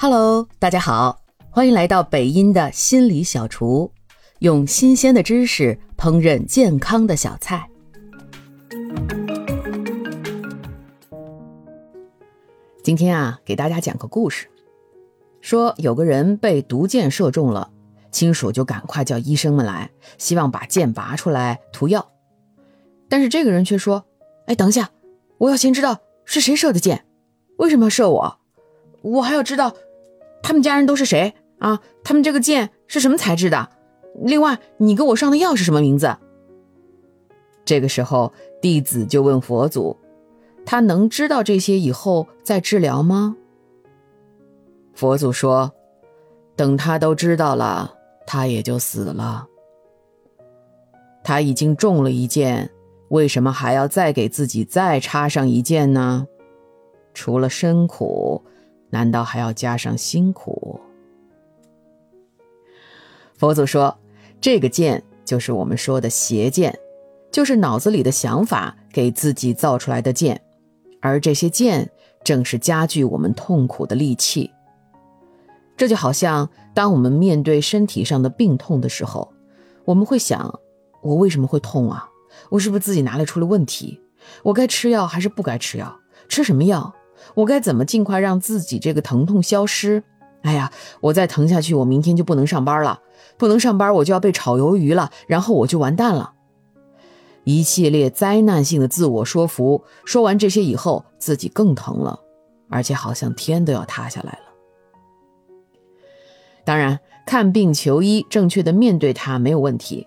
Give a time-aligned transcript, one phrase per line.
[0.00, 1.20] Hello，大家好，
[1.50, 3.90] 欢迎来到北音的心理小厨，
[4.38, 7.68] 用新鲜的知识烹饪健康的小菜。
[12.84, 14.46] 今天啊，给大家讲个故事，
[15.40, 17.72] 说有个人被毒箭射中了，
[18.12, 22.12] 亲属就赶快叫医生们来，希望把箭拔出来涂药。
[23.08, 24.04] 但是这个人却说
[24.46, 24.90] ：“哎，等一下，
[25.38, 27.04] 我要先知道是谁射的箭，
[27.56, 28.38] 为什么要射我？
[29.02, 29.74] 我还要知道。”
[30.42, 31.80] 他们家人都是谁啊？
[32.02, 33.68] 他们这个剑是什么材质的？
[34.24, 36.16] 另外，你给我上的药是什么名字？
[37.64, 39.96] 这个时候，弟子就问佛祖
[40.64, 43.36] ：“他能知道这些以后再治疗吗？”
[44.94, 45.70] 佛祖说
[46.56, 47.94] ：“等他都知道了，
[48.26, 49.46] 他也就死了。
[51.22, 52.70] 他已经中了一箭，
[53.10, 56.26] 为什么还要再给自己再插上一箭呢？
[57.12, 58.42] 除了身苦。”
[58.90, 60.80] 难道还要加上辛苦？
[63.36, 63.96] 佛祖说
[64.40, 66.76] ：“这个剑就是我们说的邪剑，
[67.30, 70.40] 就是脑子里的想法给自己造出来的剑，
[71.00, 71.88] 而这些剑
[72.24, 74.50] 正是加剧我们痛苦的利器。
[75.76, 79.32] 这就好像当我们面对身体上的病痛的时候，
[79.84, 80.58] 我们会想：
[81.00, 82.08] 我为什么会痛啊？
[82.50, 84.00] 我是不是自己哪里出了问题？
[84.42, 86.00] 我该吃药还是不该吃药？
[86.28, 86.92] 吃什么药？”
[87.34, 90.02] 我该怎么尽快让自己这个疼痛消失？
[90.42, 93.00] 哎呀，我再疼下去，我明天就不能上班了，
[93.36, 96.32] 不能上班我就要被炒鱿鱼了，然后我就完蛋了。
[97.44, 102.20] 一系列灾难性的自我说服，说完这些以后，自己更疼了，
[102.68, 104.38] 而且好像天都要塌下来了。
[106.64, 110.06] 当然，看病求医，正确的面对它没有问题。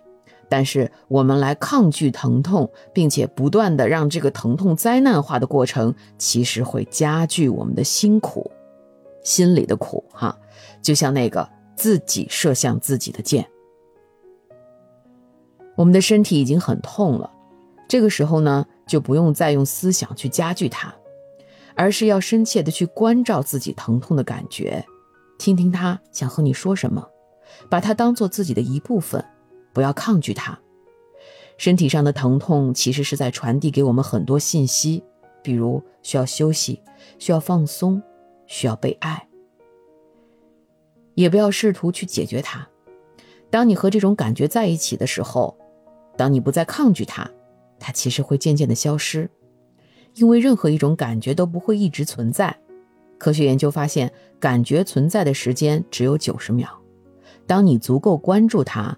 [0.51, 8.51] 但是我们来抗拒疼痛，并且不断的让这个疼痛灾难化的过程，其实会加剧我们的辛苦，
[9.23, 10.37] 心里的苦哈。
[10.81, 13.47] 就像那个自己射向自己的箭，
[15.77, 17.31] 我们的身体已经很痛了，
[17.87, 20.93] 这个时候呢，就不用再用思想去加剧它，
[21.75, 24.85] 而是要深切的去关照自己疼痛的感觉，
[25.39, 27.07] 听听他想和你说什么，
[27.69, 29.23] 把它当做自己的一部分。
[29.73, 30.59] 不要抗拒它，
[31.57, 35.03] 身体上的疼痛其实是在传递给我们很多信息，
[35.41, 36.81] 比如需要休息、
[37.19, 38.01] 需要放松、
[38.47, 39.27] 需要被爱。
[41.13, 42.67] 也不要试图去解决它。
[43.49, 45.57] 当你和这种感觉在一起的时候，
[46.17, 47.29] 当你不再抗拒它，
[47.79, 49.29] 它其实会渐渐的消失。
[50.15, 52.57] 因为任何一种感觉都不会一直存在。
[53.17, 56.69] 科学研究发现，感觉存在的时间只有九十秒。
[57.45, 58.97] 当你足够关注它。